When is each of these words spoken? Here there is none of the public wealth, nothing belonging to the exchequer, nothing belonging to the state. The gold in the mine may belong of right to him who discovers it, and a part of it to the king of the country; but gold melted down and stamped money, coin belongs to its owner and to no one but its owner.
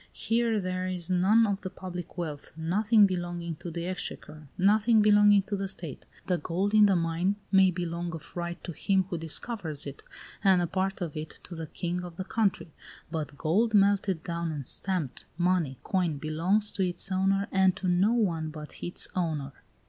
Here 0.13 0.59
there 0.59 0.87
is 0.87 1.11
none 1.11 1.45
of 1.45 1.61
the 1.61 1.69
public 1.69 2.17
wealth, 2.17 2.53
nothing 2.57 3.05
belonging 3.05 3.57
to 3.57 3.69
the 3.69 3.85
exchequer, 3.85 4.47
nothing 4.57 5.03
belonging 5.03 5.43
to 5.43 5.55
the 5.55 5.67
state. 5.67 6.07
The 6.25 6.39
gold 6.39 6.73
in 6.73 6.87
the 6.87 6.95
mine 6.95 7.35
may 7.51 7.69
belong 7.69 8.15
of 8.15 8.35
right 8.35 8.57
to 8.63 8.71
him 8.71 9.03
who 9.11 9.19
discovers 9.19 9.85
it, 9.85 10.03
and 10.43 10.59
a 10.59 10.65
part 10.65 11.01
of 11.01 11.15
it 11.15 11.39
to 11.43 11.53
the 11.55 11.67
king 11.67 12.03
of 12.03 12.15
the 12.17 12.23
country; 12.25 12.73
but 13.11 13.37
gold 13.37 13.75
melted 13.75 14.23
down 14.23 14.51
and 14.51 14.65
stamped 14.65 15.25
money, 15.37 15.77
coin 15.83 16.17
belongs 16.17 16.71
to 16.71 16.83
its 16.83 17.11
owner 17.11 17.47
and 17.51 17.75
to 17.75 17.87
no 17.87 18.11
one 18.13 18.49
but 18.49 18.81
its 18.81 19.07
owner. 19.15 19.51